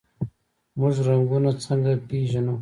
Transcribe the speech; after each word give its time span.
موږ 0.79 0.95
رنګونه 1.07 1.49
څنګه 1.63 1.91
پیژنو؟ 2.07 2.55